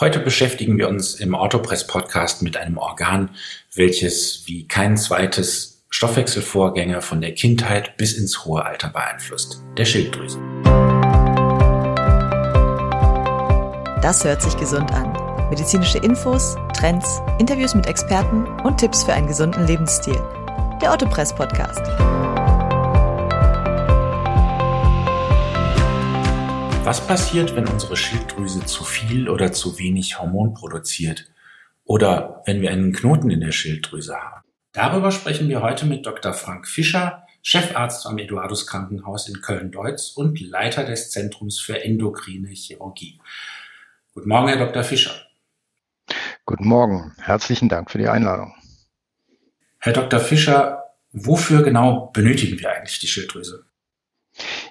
[0.00, 3.30] Heute beschäftigen wir uns im Autopress-Podcast mit einem Organ,
[3.76, 10.40] welches wie kein zweites Stoffwechselvorgänge von der Kindheit bis ins hohe Alter beeinflusst, der Schilddrüse.
[14.02, 15.12] Das hört sich gesund an.
[15.48, 20.20] Medizinische Infos, Trends, Interviews mit Experten und Tipps für einen gesunden Lebensstil.
[20.82, 22.13] Der Autopress-Podcast.
[26.84, 31.32] Was passiert, wenn unsere Schilddrüse zu viel oder zu wenig Hormon produziert?
[31.84, 34.42] Oder wenn wir einen Knoten in der Schilddrüse haben?
[34.72, 36.34] Darüber sprechen wir heute mit Dr.
[36.34, 43.18] Frank Fischer, Chefarzt am Eduardus Krankenhaus in Köln-Deutz und Leiter des Zentrums für endokrine Chirurgie.
[44.12, 44.84] Guten Morgen, Herr Dr.
[44.84, 45.14] Fischer.
[46.44, 47.14] Guten Morgen.
[47.16, 48.52] Herzlichen Dank für die Einladung.
[49.78, 50.20] Herr Dr.
[50.20, 53.64] Fischer, wofür genau benötigen wir eigentlich die Schilddrüse?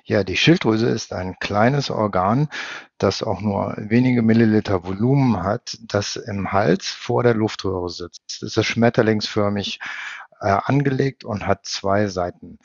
[0.03, 2.49] Ja, die Schilddrüse ist ein kleines Organ,
[2.97, 8.43] das auch nur wenige Milliliter Volumen hat, das im Hals vor der Luftröhre sitzt.
[8.43, 9.79] Es ist schmetterlingsförmig
[10.41, 12.59] äh, angelegt und hat zwei Seiten.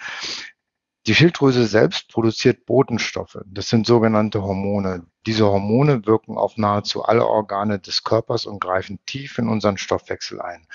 [1.07, 3.39] Die Schilddrüse selbst produziert Botenstoffe.
[3.47, 5.07] Das sind sogenannte Hormone.
[5.27, 10.41] Diese Hormone wirken auf nahezu alle Organe des Körpers und greifen tief in unseren Stoffwechsel
[10.41, 10.67] ein.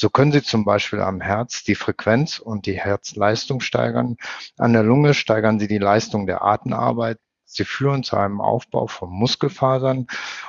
[0.00, 4.16] So können Sie zum Beispiel am Herz die Frequenz und die Herzleistung steigern.
[4.56, 7.18] An der Lunge steigern Sie die Leistung der Atemarbeit.
[7.44, 10.06] Sie führen zu einem Aufbau von Muskelfasern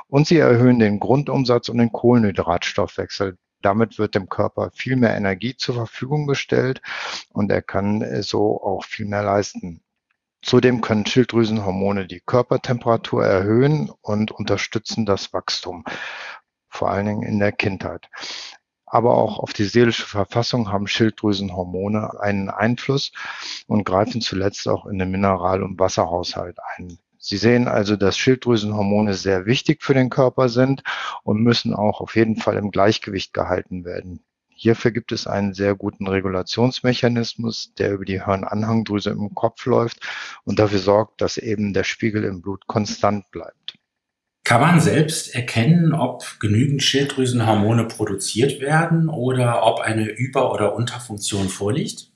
[0.08, 3.40] und sie erhöhen den Grundumsatz und den Kohlenhydratstoffwechsel.
[3.64, 6.84] Damit wird dem Körper viel mehr Energie zur Verfügung gestellt
[7.30, 9.82] und er kann so auch viel mehr leisten.
[10.44, 15.86] Zudem können Schilddrüsenhormone die Körpertemperatur erhöhen und unterstützen das Wachstum,
[16.70, 18.10] vor allen Dingen in der Kindheit
[18.90, 23.12] aber auch auf die seelische Verfassung haben Schilddrüsenhormone einen Einfluss
[23.68, 26.98] und greifen zuletzt auch in den Mineral- und Wasserhaushalt ein.
[27.18, 30.84] Sie sehen also, dass Schilddrüsenhormone sehr wichtig für den Körper sind
[31.24, 34.24] und müssen auch auf jeden Fall im Gleichgewicht gehalten werden.
[34.48, 40.02] Hierfür gibt es einen sehr guten Regulationsmechanismus, der über die Hirnanhangdrüse im Kopf läuft
[40.44, 43.79] und dafür sorgt, dass eben der Spiegel im Blut konstant bleibt.
[44.50, 51.50] Kann man selbst erkennen, ob genügend Schilddrüsenhormone produziert werden oder ob eine Über- oder Unterfunktion
[51.50, 52.08] vorliegt?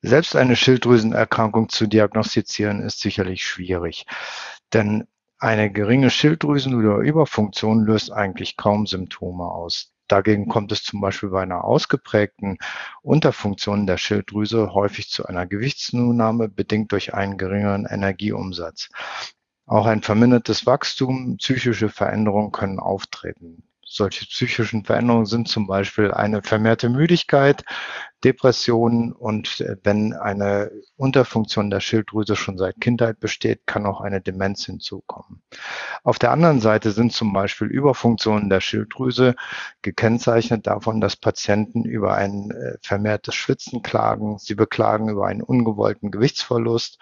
[0.00, 4.06] Selbst eine Schilddrüsenerkrankung zu diagnostizieren ist sicherlich schwierig,
[4.72, 5.06] denn
[5.38, 9.92] eine geringe Schilddrüsen- oder Überfunktion löst eigentlich kaum Symptome aus.
[10.08, 12.56] Dagegen kommt es zum Beispiel bei einer ausgeprägten
[13.02, 18.88] Unterfunktion der Schilddrüse häufig zu einer Gewichtszunahme bedingt durch einen geringeren Energieumsatz.
[19.66, 23.64] Auch ein vermindertes Wachstum, psychische Veränderungen können auftreten.
[23.84, 27.64] Solche psychischen Veränderungen sind zum Beispiel eine vermehrte Müdigkeit,
[28.24, 34.20] Depressionen und äh, wenn eine Unterfunktion der Schilddrüse schon seit Kindheit besteht, kann auch eine
[34.20, 35.42] Demenz hinzukommen.
[36.02, 39.34] Auf der anderen Seite sind zum Beispiel Überfunktionen der Schilddrüse
[39.82, 44.38] gekennzeichnet davon, dass Patienten über ein äh, vermehrtes Schwitzen klagen.
[44.38, 46.98] Sie beklagen über einen ungewollten Gewichtsverlust,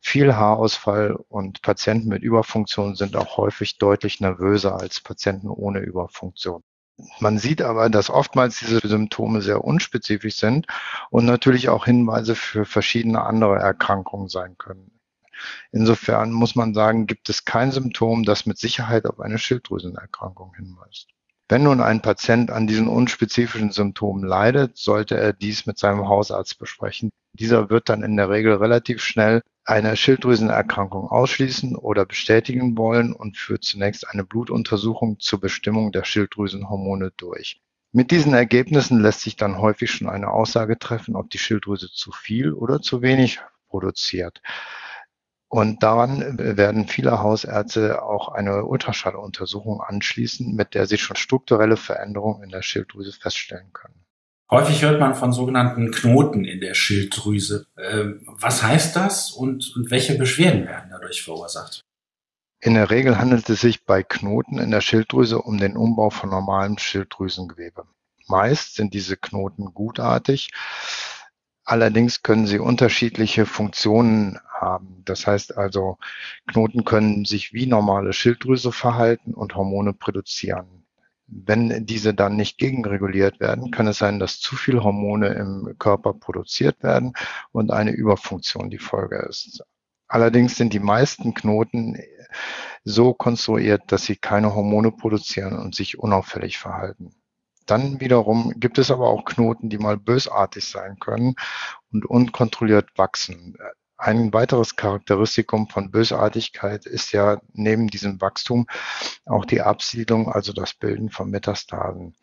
[0.00, 6.62] viel Haarausfall und Patienten mit Überfunktion sind auch häufig deutlich nervöser als Patienten ohne Überfunktion.
[7.20, 10.66] Man sieht aber, dass oftmals diese Symptome sehr unspezifisch sind
[11.10, 14.90] und natürlich auch Hinweise für verschiedene andere Erkrankungen sein können.
[15.72, 21.08] Insofern muss man sagen, gibt es kein Symptom, das mit Sicherheit auf eine Schilddrüsenerkrankung hinweist.
[21.48, 26.58] Wenn nun ein Patient an diesen unspezifischen Symptomen leidet, sollte er dies mit seinem Hausarzt
[26.58, 27.10] besprechen.
[27.32, 33.36] Dieser wird dann in der Regel relativ schnell eine Schilddrüsenerkrankung ausschließen oder bestätigen wollen und
[33.36, 37.60] führt zunächst eine Blutuntersuchung zur Bestimmung der Schilddrüsenhormone durch.
[37.92, 42.12] Mit diesen Ergebnissen lässt sich dann häufig schon eine Aussage treffen, ob die Schilddrüse zu
[42.12, 44.42] viel oder zu wenig produziert.
[45.48, 52.44] Und daran werden viele Hausärzte auch eine Ultraschalluntersuchung anschließen, mit der sie schon strukturelle Veränderungen
[52.44, 53.99] in der Schilddrüse feststellen können.
[54.50, 57.66] Häufig hört man von sogenannten Knoten in der Schilddrüse.
[57.78, 61.84] Ähm, was heißt das und, und welche Beschwerden werden dadurch verursacht?
[62.58, 66.30] In der Regel handelt es sich bei Knoten in der Schilddrüse um den Umbau von
[66.30, 67.86] normalem Schilddrüsengewebe.
[68.26, 70.50] Meist sind diese Knoten gutartig.
[71.64, 75.02] Allerdings können sie unterschiedliche Funktionen haben.
[75.04, 75.96] Das heißt also,
[76.48, 80.79] Knoten können sich wie normale Schilddrüse verhalten und Hormone produzieren.
[81.32, 86.12] Wenn diese dann nicht gegenreguliert werden, kann es sein, dass zu viel Hormone im Körper
[86.12, 87.12] produziert werden
[87.52, 89.62] und eine Überfunktion die Folge ist.
[90.08, 91.96] Allerdings sind die meisten Knoten
[92.82, 97.14] so konstruiert, dass sie keine Hormone produzieren und sich unauffällig verhalten.
[97.66, 101.36] Dann wiederum gibt es aber auch Knoten, die mal bösartig sein können
[101.92, 103.56] und unkontrolliert wachsen.
[104.02, 108.66] Ein weiteres Charakteristikum von Bösartigkeit ist ja neben diesem Wachstum
[109.26, 112.16] auch die Absiedlung, also das Bilden von Metastasen.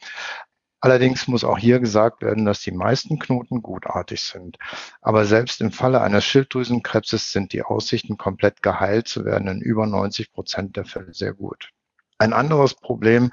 [0.79, 4.57] Allerdings muss auch hier gesagt werden, dass die meisten Knoten gutartig sind.
[5.01, 9.85] Aber selbst im Falle eines Schilddrüsenkrebses sind die Aussichten, komplett geheilt zu werden, in über
[9.85, 11.69] 90 Prozent der Fälle sehr gut.
[12.19, 13.31] Ein anderes Problem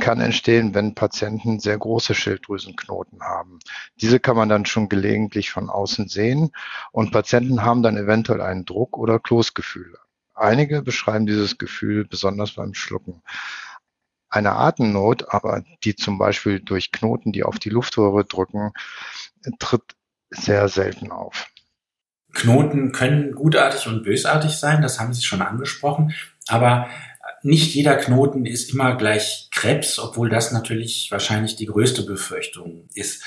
[0.00, 3.60] kann entstehen, wenn Patienten sehr große Schilddrüsenknoten haben.
[4.00, 6.50] Diese kann man dann schon gelegentlich von außen sehen
[6.90, 9.98] und Patienten haben dann eventuell einen Druck oder Kloßgefühle.
[10.34, 13.22] Einige beschreiben dieses Gefühl besonders beim Schlucken.
[14.28, 18.72] Eine Atemnot, aber die zum Beispiel durch Knoten, die auf die Luftröhre drücken,
[19.58, 19.82] tritt
[20.30, 21.46] sehr selten auf.
[22.32, 26.14] Knoten können gutartig und bösartig sein, das haben Sie schon angesprochen.
[26.48, 26.88] Aber
[27.42, 33.24] nicht jeder Knoten ist immer gleich Krebs, obwohl das natürlich wahrscheinlich die größte Befürchtung ist.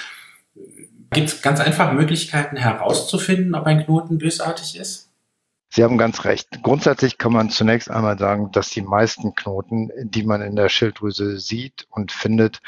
[1.12, 5.10] Gibt es ganz einfach Möglichkeiten herauszufinden, ob ein Knoten bösartig ist?
[5.76, 6.62] Sie haben ganz recht.
[6.62, 11.40] Grundsätzlich kann man zunächst einmal sagen, dass die meisten Knoten, die man in der Schilddrüse
[11.40, 12.62] sieht und findet,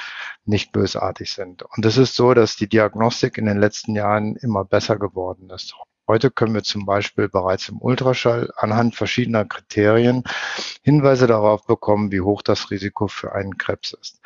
[0.44, 1.62] nicht bösartig sind.
[1.62, 5.75] Und es ist so, dass die Diagnostik in den letzten Jahren immer besser geworden ist.
[6.07, 10.23] Heute können wir zum Beispiel bereits im Ultraschall anhand verschiedener Kriterien
[10.83, 14.21] Hinweise darauf bekommen, wie hoch das Risiko für einen Krebs ist.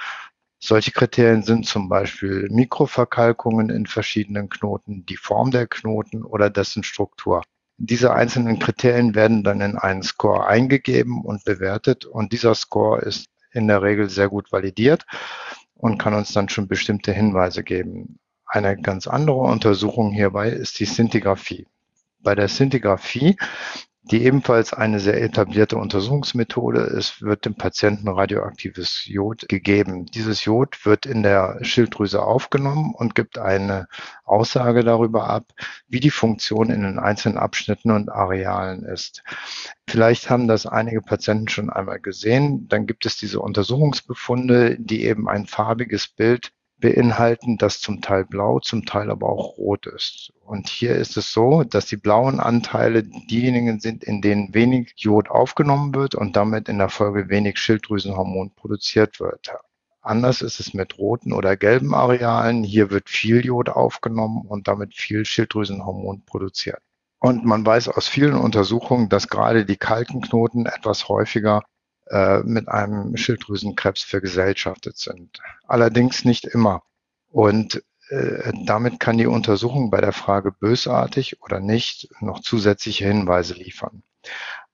[0.60, 6.84] Solche Kriterien sind zum Beispiel Mikroverkalkungen in verschiedenen Knoten, die Form der Knoten oder dessen
[6.84, 7.44] Struktur.
[7.78, 13.28] Diese einzelnen Kriterien werden dann in einen Score eingegeben und bewertet und dieser Score ist
[13.52, 15.06] in der Regel sehr gut validiert
[15.76, 18.20] und kann uns dann schon bestimmte Hinweise geben.
[18.52, 21.68] Eine ganz andere Untersuchung hierbei ist die Szintigraphie.
[22.20, 23.38] Bei der Szintigraphie,
[24.02, 30.08] die ebenfalls eine sehr etablierte Untersuchungsmethode ist, wird dem Patienten radioaktives Jod gegeben.
[30.08, 33.88] Dieses Jod wird in der Schilddrüse aufgenommen und gibt eine
[34.26, 35.46] Aussage darüber ab,
[35.88, 39.22] wie die Funktion in den einzelnen Abschnitten und Arealen ist.
[39.88, 42.68] Vielleicht haben das einige Patienten schon einmal gesehen.
[42.68, 48.60] Dann gibt es diese Untersuchungsbefunde, die eben ein farbiges Bild beinhalten, das zum Teil blau,
[48.60, 50.32] zum Teil aber auch rot ist.
[50.46, 55.30] Und hier ist es so, dass die blauen Anteile diejenigen sind, in denen wenig Jod
[55.30, 59.54] aufgenommen wird und damit in der Folge wenig Schilddrüsenhormon produziert wird.
[60.02, 62.64] Anders ist es mit roten oder gelben Arealen.
[62.64, 66.80] Hier wird viel Jod aufgenommen und damit viel Schilddrüsenhormon produziert.
[67.20, 71.64] Und man weiß aus vielen Untersuchungen, dass gerade die kalten Knoten etwas häufiger
[72.10, 75.40] äh, mit einem Schilddrüsenkrebs vergesellschaftet sind.
[75.68, 76.84] Allerdings nicht immer.
[77.30, 83.54] Und äh, damit kann die Untersuchung bei der Frage bösartig oder nicht noch zusätzliche Hinweise
[83.54, 84.04] liefern.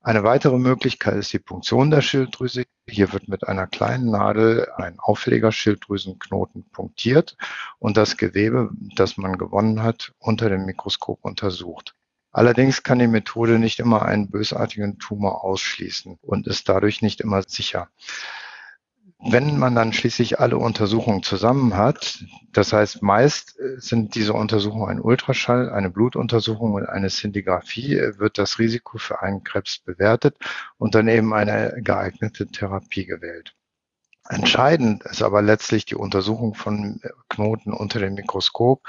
[0.02, 2.66] Eine weitere Möglichkeit ist die Punktion der Schilddrüse.
[2.88, 7.36] Hier wird mit einer kleinen Nadel ein auffälliger Schilddrüsenknoten punktiert
[7.80, 11.96] und das Gewebe, das man gewonnen hat, unter dem Mikroskop untersucht.
[12.36, 17.42] Allerdings kann die Methode nicht immer einen bösartigen Tumor ausschließen und ist dadurch nicht immer
[17.44, 17.88] sicher.
[19.20, 24.90] Wenn man dann schließlich alle Untersuchungen zusammen hat, das heißt meist äh, sind diese Untersuchungen
[24.90, 30.36] ein Ultraschall, eine Blutuntersuchung und eine Szintigraphie, äh, wird das Risiko für einen Krebs bewertet
[30.78, 33.56] und dann eben eine geeignete Therapie gewählt.
[34.28, 37.00] Entscheidend ist aber letztlich die Untersuchung von
[37.30, 38.88] Knoten unter dem Mikroskop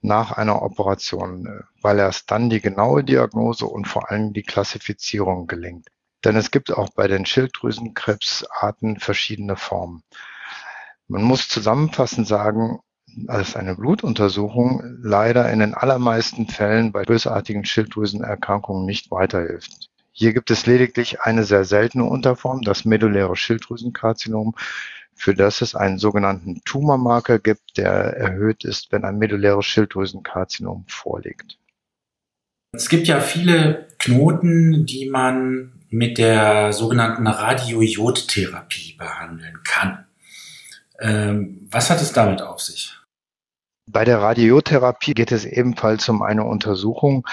[0.00, 5.88] nach einer Operation, weil erst dann die genaue Diagnose und vor allem die Klassifizierung gelingt.
[6.24, 10.02] Denn es gibt auch bei den Schilddrüsenkrebsarten verschiedene Formen.
[11.06, 12.80] Man muss zusammenfassend sagen,
[13.26, 19.90] dass eine Blutuntersuchung leider in den allermeisten Fällen bei bösartigen Schilddrüsenerkrankungen nicht weiterhilft.
[20.20, 24.56] Hier gibt es lediglich eine sehr seltene Unterform, das medulläre Schilddrüsenkarzinom,
[25.14, 31.56] für das es einen sogenannten Tumormarker gibt, der erhöht ist, wenn ein medulläres Schilddrüsenkarzinom vorliegt.
[32.72, 40.04] Es gibt ja viele Knoten, die man mit der sogenannten Radiojodtherapie behandeln kann.
[40.98, 42.92] Ähm, was hat es damit auf sich?
[43.86, 47.24] Bei der Radiotherapie geht es ebenfalls um eine Untersuchung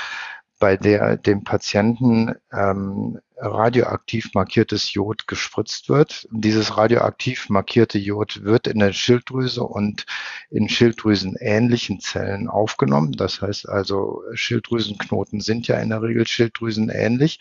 [0.59, 6.27] bei der dem Patienten ähm, radioaktiv markiertes Jod gespritzt wird.
[6.31, 10.05] Dieses radioaktiv markierte Jod wird in der Schilddrüse und
[10.49, 13.11] in Schilddrüsenähnlichen Zellen aufgenommen.
[13.13, 17.39] Das heißt also, Schilddrüsenknoten sind ja in der Regel schilddrüsenähnlich.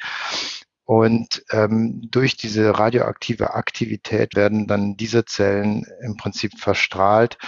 [0.87, 7.39] Und ähm, durch diese radioaktive Aktivität werden dann diese Zellen im Prinzip verstrahlt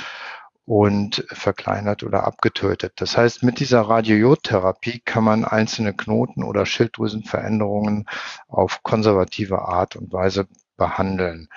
[0.66, 2.94] und verkleinert oder abgetötet.
[2.96, 8.06] Das heißt, mit dieser Radiojodtherapie kann man einzelne Knoten oder Schilddrüsenveränderungen
[8.48, 11.48] auf konservative Art und Weise behandeln.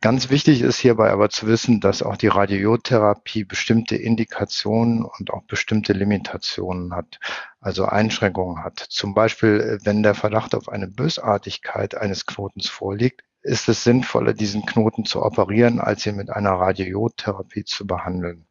[0.00, 5.42] Ganz wichtig ist hierbei aber zu wissen, dass auch die Radiotherapie bestimmte Indikationen und auch
[5.44, 7.18] bestimmte Limitationen hat,
[7.60, 8.78] also Einschränkungen hat.
[8.78, 14.66] Zum Beispiel, wenn der Verdacht auf eine Bösartigkeit eines Knotens vorliegt, ist es sinnvoller, diesen
[14.66, 18.46] Knoten zu operieren, als ihn mit einer Radiotherapie zu behandeln.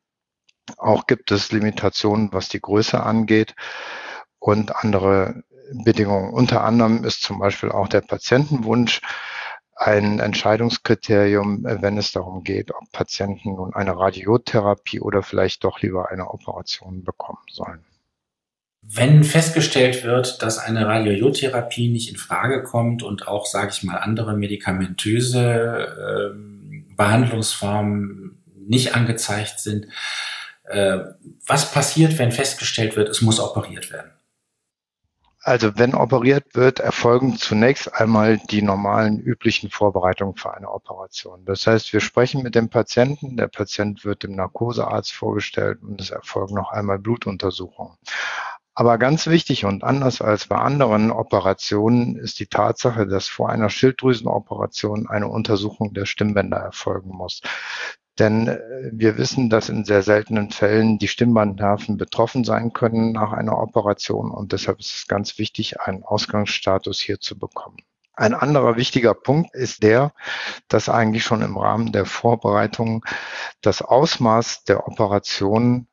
[0.77, 3.55] Auch gibt es Limitationen, was die Größe angeht
[4.39, 6.33] und andere Bedingungen.
[6.33, 9.01] Unter anderem ist zum Beispiel auch der Patientenwunsch
[9.75, 16.09] ein Entscheidungskriterium, wenn es darum geht, ob Patienten nun eine Radiotherapie oder vielleicht doch lieber
[16.09, 17.85] eine Operation bekommen sollen.
[18.81, 23.97] Wenn festgestellt wird, dass eine Radiotherapie nicht in Frage kommt und auch, sage ich mal,
[23.97, 29.87] andere medikamentöse äh, Behandlungsformen nicht angezeigt sind,
[30.65, 30.99] äh,
[31.45, 34.11] was passiert, wenn festgestellt wird, es muss operiert werden?
[35.47, 41.45] Also wenn operiert wird, erfolgen zunächst einmal die normalen üblichen Vorbereitungen für eine Operation.
[41.45, 46.09] Das heißt, wir sprechen mit dem Patienten, der Patient wird dem Narkosearzt vorgestellt und es
[46.09, 47.93] erfolgen noch einmal Blutuntersuchungen.
[48.79, 53.71] Aber ganz wichtig und anders als bei anderen Operationen ist die Tatsache, dass vor einer
[53.71, 57.41] Schilddrüsenoperation eine Untersuchung der Stimmbänder erfolgen muss.
[58.19, 58.59] Denn äh,
[58.91, 64.29] wir wissen, dass in sehr seltenen Fällen die Stimmbandnerven betroffen sein können nach einer Operation
[64.29, 67.77] und deshalb ist es ganz wichtig, einen Ausgangsstatus hier zu bekommen.
[68.13, 70.13] Ein anderer wichtiger Punkt ist der,
[70.67, 73.03] dass eigentlich schon im Rahmen der Vorbereitung
[73.61, 75.87] das Ausmaß der Operation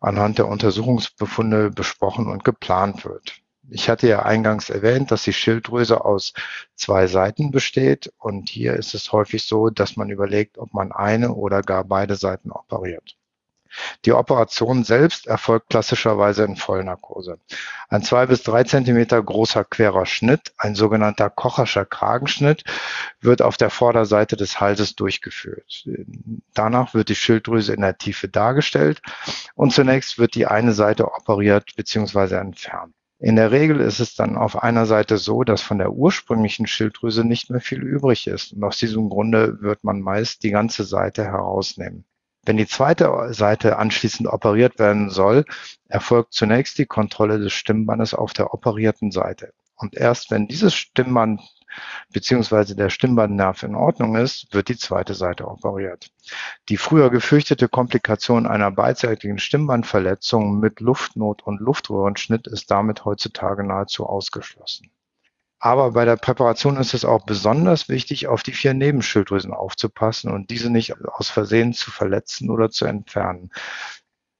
[0.00, 3.40] anhand der Untersuchungsbefunde besprochen und geplant wird.
[3.68, 6.32] Ich hatte ja eingangs erwähnt, dass die Schilddrüse aus
[6.74, 11.34] zwei Seiten besteht und hier ist es häufig so, dass man überlegt, ob man eine
[11.34, 13.16] oder gar beide Seiten operiert.
[14.04, 17.38] Die Operation selbst erfolgt klassischerweise in Vollnarkose.
[17.88, 22.64] Ein zwei bis drei Zentimeter großer querer Schnitt, ein sogenannter Kocherscher Kragenschnitt,
[23.20, 25.88] wird auf der Vorderseite des Halses durchgeführt.
[26.54, 29.02] Danach wird die Schilddrüse in der Tiefe dargestellt
[29.54, 32.36] und zunächst wird die eine Seite operiert bzw.
[32.36, 32.94] entfernt.
[33.22, 37.22] In der Regel ist es dann auf einer Seite so, dass von der ursprünglichen Schilddrüse
[37.22, 38.54] nicht mehr viel übrig ist.
[38.54, 42.06] Und aus diesem Grunde wird man meist die ganze Seite herausnehmen.
[42.44, 45.44] Wenn die zweite Seite anschließend operiert werden soll,
[45.88, 49.52] erfolgt zunächst die Kontrolle des Stimmbandes auf der operierten Seite.
[49.76, 51.40] Und erst wenn dieses Stimmband
[52.12, 56.10] beziehungsweise der Stimmbandnerv in Ordnung ist, wird die zweite Seite operiert.
[56.68, 64.06] Die früher gefürchtete Komplikation einer beidseitigen Stimmbandverletzung mit Luftnot und Luftröhrenschnitt ist damit heutzutage nahezu
[64.06, 64.90] ausgeschlossen.
[65.62, 70.48] Aber bei der Präparation ist es auch besonders wichtig, auf die vier Nebenschilddrüsen aufzupassen und
[70.48, 73.50] diese nicht aus Versehen zu verletzen oder zu entfernen.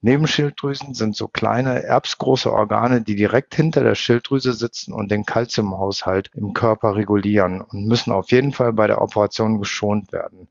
[0.00, 6.30] Nebenschilddrüsen sind so kleine erbsgroße Organe, die direkt hinter der Schilddrüse sitzen und den Kalziumhaushalt
[6.34, 10.48] im Körper regulieren und müssen auf jeden Fall bei der Operation geschont werden.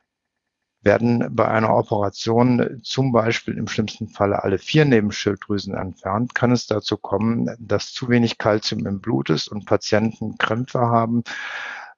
[0.81, 6.67] Werden bei einer Operation zum Beispiel im schlimmsten Falle alle vier Nebenschilddrüsen entfernt, kann es
[6.67, 11.23] dazu kommen, dass zu wenig Kalzium im Blut ist und Patienten Krämpfe haben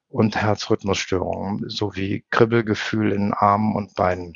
[0.08, 4.34] und Herzrhythmusstörungen sowie Kribbelgefühl in Armen und Beinen.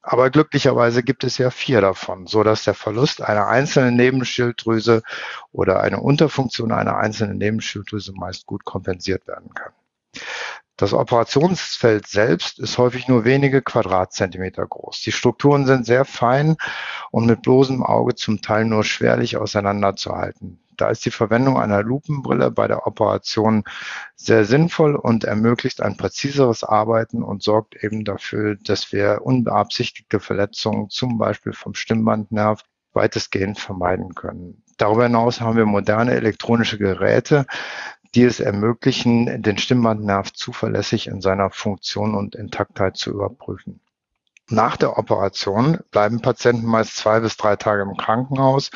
[0.00, 5.02] Aber glücklicherweise gibt es ja vier davon, so dass der Verlust einer einzelnen Nebenschilddrüse
[5.50, 9.72] oder eine Unterfunktion einer einzelnen Nebenschilddrüse meist gut kompensiert werden kann.
[10.76, 15.00] Das Operationsfeld selbst ist häufig nur wenige Quadratzentimeter groß.
[15.00, 16.56] Die Strukturen sind sehr fein
[17.10, 20.60] und mit bloßem Auge zum Teil nur schwerlich auseinanderzuhalten.
[20.76, 23.64] Da ist die Verwendung einer Lupenbrille bei der Operation
[24.14, 30.90] sehr sinnvoll und ermöglicht ein präziseres Arbeiten und sorgt eben dafür, dass wir unbeabsichtigte Verletzungen,
[30.90, 34.62] zum Beispiel vom Stimmbandnerv, weitestgehend vermeiden können.
[34.78, 37.46] Darüber hinaus haben wir moderne elektronische Geräte,
[38.14, 43.80] die es ermöglichen, den Stimmbandnerv zuverlässig in seiner Funktion und Intaktheit zu überprüfen.
[44.48, 48.70] Nach der Operation bleiben Patienten meist zwei bis drei Tage im Krankenhaus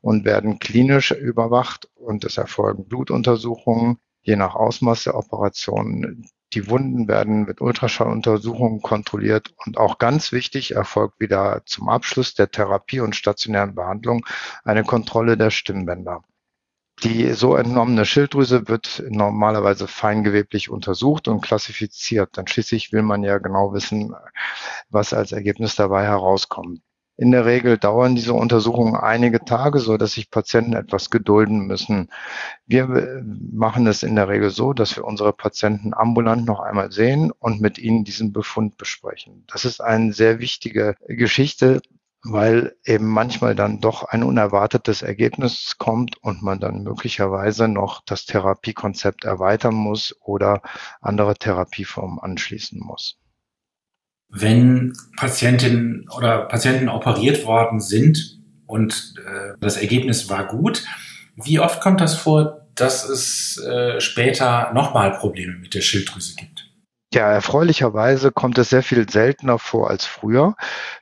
[0.00, 6.24] und werden klinisch überwacht und es erfolgen Blutuntersuchungen, je nach Ausmaß der Operation.
[6.52, 12.52] Die Wunden werden mit Ultraschalluntersuchungen kontrolliert und auch ganz wichtig erfolgt wieder zum Abschluss der
[12.52, 14.24] Therapie und stationären Behandlung
[14.62, 16.22] eine Kontrolle der Stimmbänder.
[17.02, 22.38] Die so entnommene Schilddrüse wird normalerweise feingeweblich untersucht und klassifiziert.
[22.38, 24.14] Dann schließlich will man ja genau wissen,
[24.88, 26.80] was als Ergebnis dabei herauskommt.
[27.18, 32.10] In der Regel dauern diese Untersuchungen einige Tage, so dass sich Patienten etwas gedulden müssen.
[32.66, 37.30] Wir machen es in der Regel so, dass wir unsere Patienten ambulant noch einmal sehen
[37.30, 39.44] und mit ihnen diesen Befund besprechen.
[39.46, 41.80] Das ist eine sehr wichtige Geschichte,
[42.28, 48.26] weil eben manchmal dann doch ein unerwartetes Ergebnis kommt und man dann möglicherweise noch das
[48.26, 50.62] Therapiekonzept erweitern muss oder
[51.00, 53.18] andere Therapieformen anschließen muss.
[54.28, 60.84] wenn Patientinnen oder Patienten operiert worden sind und äh, das Ergebnis war gut,
[61.36, 66.55] wie oft kommt das vor, dass es äh, später nochmal Probleme mit der Schilddrüse gibt?
[67.16, 70.54] Ja, erfreulicherweise kommt es sehr viel seltener vor als früher,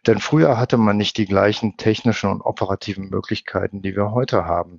[0.07, 4.79] denn früher hatte man nicht die gleichen technischen und operativen Möglichkeiten, die wir heute haben.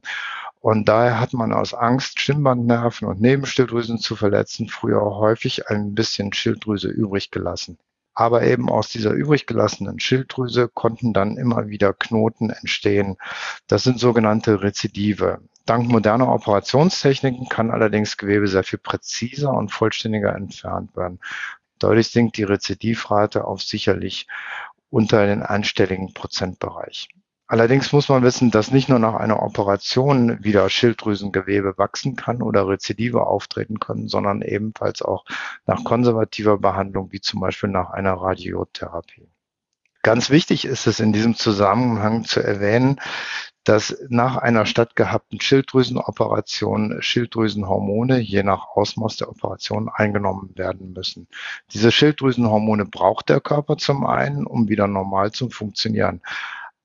[0.62, 6.32] Und daher hat man aus Angst, Stimmbandnerven und Nebenschilddrüsen zu verletzen, früher häufig ein bisschen
[6.32, 7.80] Schilddrüse übrig gelassen.
[8.13, 13.18] Aber eben aus dieser übrig gelassenen Schilddrüse konnten dann immer wieder Knoten entstehen.
[13.68, 15.42] Das sind sogenannte Rezidive.
[15.65, 21.19] Dank moderner Operationstechniken kann allerdings Gewebe sehr viel präziser und vollständiger entfernt werden.
[21.79, 24.27] Deutlich sinkt die Rezidivrate auf sicherlich
[24.89, 27.10] unter den einstelligen Prozentbereich.
[27.48, 32.67] Allerdings muss man wissen, dass nicht nur nach einer Operation wieder Schilddrüsengewebe wachsen kann oder
[32.67, 35.25] Rezidive auftreten können, sondern ebenfalls auch
[35.67, 39.27] nach konservativer Behandlung, wie zum Beispiel nach einer Radiotherapie.
[40.06, 43.02] Ganz wichtig ist es in diesem Zusammenhang zu erwähnen,
[43.64, 51.28] dass nach einer stattgehabten Schilddrüsenoperation Schilddrüsenhormone je nach Ausmaß der Operation eingenommen werden müssen.
[51.74, 56.22] Diese Schilddrüsenhormone braucht der Körper zum einen, um wieder normal zu funktionieren.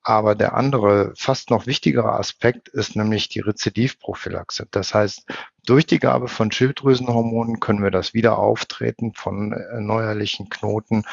[0.02, 4.66] Aber der andere, fast noch wichtigere Aspekt ist nämlich die Rezidivprophylaxe.
[4.71, 5.26] Das heißt,
[5.66, 11.04] durch die Gabe von Schilddrüsenhormonen können wir das Wiederauftreten von äh, neuerlichen Knoten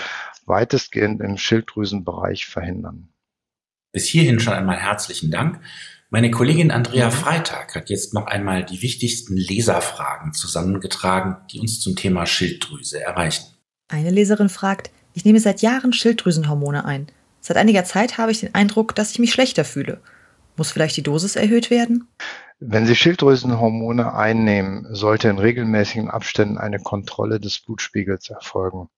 [0.46, 3.10] weitestgehend im Schilddrüsenbereich verhindern.
[3.92, 5.60] Bis hierhin schon einmal herzlichen Dank.
[6.10, 11.98] Meine Kollegin Andrea Freitag hat jetzt noch einmal die wichtigsten Leserfragen zusammengetragen, die uns zum
[11.98, 13.46] Thema Schilddrüse erreichen.
[13.90, 17.08] Eine Leserin fragt, ich nehme seit Jahren Schilddrüsenhormone ein.
[17.48, 20.02] Seit einiger Zeit habe ich den Eindruck, dass ich mich schlechter fühle.
[20.58, 22.10] Muss vielleicht die Dosis erhöht werden?
[22.60, 28.90] Wenn Sie Schilddrüsenhormone einnehmen, sollte in regelmäßigen Abständen eine Kontrolle des Blutspiegels erfolgen.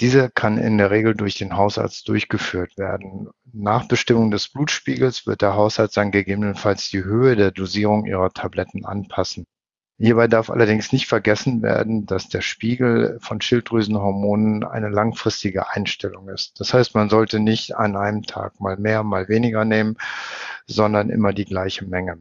[0.00, 3.28] Diese kann in der Regel durch den Hausarzt durchgeführt werden.
[3.52, 8.86] Nach Bestimmung des Blutspiegels wird der Hausarzt dann gegebenenfalls die Höhe der Dosierung Ihrer Tabletten
[8.86, 9.44] anpassen.
[9.98, 16.58] Hierbei darf allerdings nicht vergessen werden, dass der Spiegel von Schilddrüsenhormonen eine langfristige Einstellung ist.
[16.58, 19.96] Das heißt, man sollte nicht an einem Tag mal mehr, mal weniger nehmen,
[20.66, 22.18] sondern immer die gleiche Menge.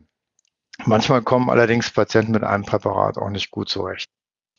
[0.85, 4.09] Manchmal kommen allerdings Patienten mit einem Präparat auch nicht gut zurecht.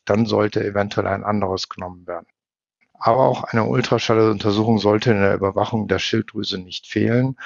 [0.05, 2.27] Dann sollte eventuell ein anderes genommen werden.
[2.93, 7.37] Aber auch eine Ultraschalluntersuchung sollte in der Überwachung der Schilddrüse nicht fehlen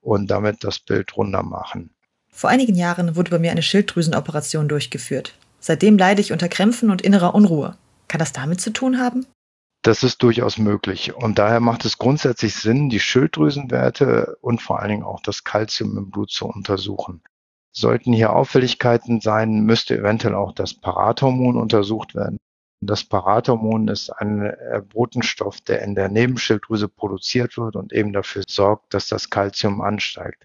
[0.00, 1.95] und damit das Bild runder machen.
[2.36, 5.32] Vor einigen Jahren wurde bei mir eine Schilddrüsenoperation durchgeführt.
[5.58, 7.78] Seitdem leide ich unter Krämpfen und innerer Unruhe.
[8.08, 9.24] Kann das damit zu tun haben?
[9.80, 11.14] Das ist durchaus möglich.
[11.14, 15.96] Und daher macht es grundsätzlich Sinn, die Schilddrüsenwerte und vor allen Dingen auch das Kalzium
[15.96, 17.22] im Blut zu untersuchen.
[17.72, 22.36] Sollten hier Auffälligkeiten sein, müsste eventuell auch das Parathormon untersucht werden.
[22.82, 24.52] Das Parathormon ist ein
[24.92, 30.44] Botenstoff, der in der Nebenschilddrüse produziert wird und eben dafür sorgt, dass das Kalzium ansteigt.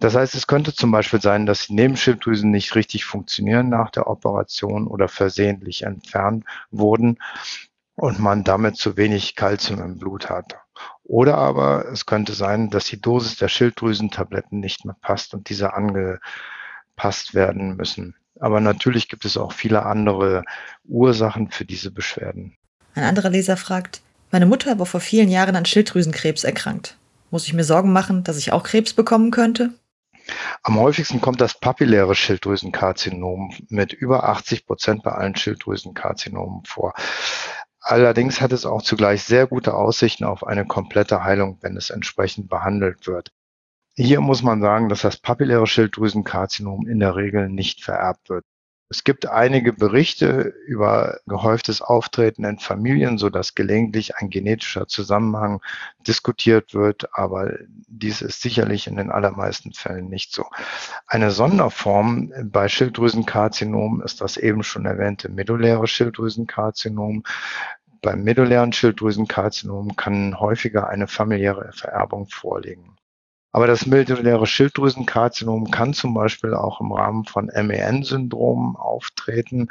[0.00, 4.06] Das heißt, es könnte zum Beispiel sein, dass die Nebenschilddrüsen nicht richtig funktionieren nach der
[4.06, 7.18] Operation oder versehentlich entfernt wurden
[7.96, 10.56] und man damit zu wenig Kalzium im Blut hat.
[11.04, 15.74] Oder aber es könnte sein, dass die Dosis der Schilddrüsentabletten nicht mehr passt und diese
[15.74, 18.16] angepasst werden müssen.
[18.40, 20.44] Aber natürlich gibt es auch viele andere
[20.84, 22.56] Ursachen für diese Beschwerden.
[22.94, 26.96] Ein anderer Leser fragt, meine Mutter war vor vielen Jahren an Schilddrüsenkrebs erkrankt.
[27.30, 29.74] Muss ich mir Sorgen machen, dass ich auch Krebs bekommen könnte?
[30.62, 36.94] Am häufigsten kommt das papilläre Schilddrüsenkarzinom mit über 80 Prozent bei allen Schilddrüsenkarzinomen vor.
[37.80, 42.48] Allerdings hat es auch zugleich sehr gute Aussichten auf eine komplette Heilung, wenn es entsprechend
[42.48, 43.30] behandelt wird.
[43.94, 48.44] Hier muss man sagen, dass das papilläre Schilddrüsenkarzinom in der Regel nicht vererbt wird.
[48.92, 55.62] Es gibt einige Berichte über gehäuftes Auftreten in Familien, so dass gelegentlich ein genetischer Zusammenhang
[56.08, 57.52] diskutiert wird, aber
[57.86, 60.44] dies ist sicherlich in den allermeisten Fällen nicht so.
[61.06, 67.22] Eine Sonderform bei Schilddrüsenkarzinom ist das eben schon erwähnte medulläre Schilddrüsenkarzinom.
[68.02, 72.96] Beim medullären Schilddrüsenkarzinom kann häufiger eine familiäre Vererbung vorliegen.
[73.52, 79.68] Aber das meduläre Schilddrüsenkarzinom kann zum Beispiel auch im Rahmen von MEN-Syndromen auftreten,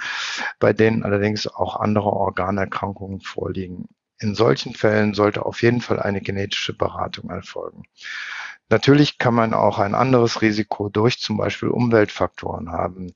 [0.60, 3.88] bei denen allerdings auch andere Organerkrankungen vorliegen.
[4.20, 7.84] In solchen Fällen sollte auf jeden Fall eine genetische Beratung erfolgen.
[8.68, 13.14] Natürlich kann man auch ein anderes Risiko durch zum Beispiel Umweltfaktoren haben.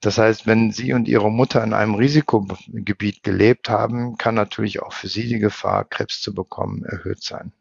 [0.00, 4.92] Das heißt, wenn Sie und Ihre Mutter in einem Risikogebiet gelebt haben, kann natürlich auch
[4.92, 7.52] für Sie die Gefahr, Krebs zu bekommen, erhöht sein.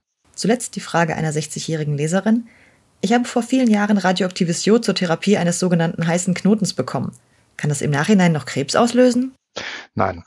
[0.41, 2.47] Zuletzt die Frage einer 60-jährigen Leserin.
[2.99, 7.11] Ich habe vor vielen Jahren radioaktives Jod zur Therapie eines sogenannten heißen Knotens bekommen.
[7.57, 9.35] Kann das im Nachhinein noch Krebs auslösen?
[9.93, 10.23] Nein.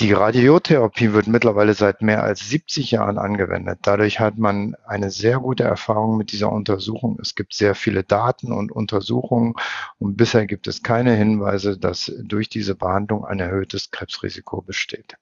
[0.00, 3.78] Die Radiotherapie wird mittlerweile seit mehr als 70 Jahren angewendet.
[3.82, 7.16] Dadurch hat man eine sehr gute Erfahrung mit dieser Untersuchung.
[7.22, 9.54] Es gibt sehr viele Daten und Untersuchungen
[10.00, 15.14] und bisher gibt es keine Hinweise, dass durch diese Behandlung ein erhöhtes Krebsrisiko besteht.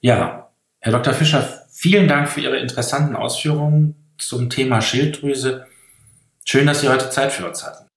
[0.00, 0.45] Ja,
[0.86, 1.14] Herr Dr.
[1.14, 5.66] Fischer, vielen Dank für Ihre interessanten Ausführungen zum Thema Schilddrüse.
[6.44, 7.88] Schön, dass Sie heute Zeit für uns hatten.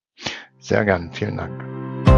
[0.58, 2.09] Sehr gern, vielen Dank.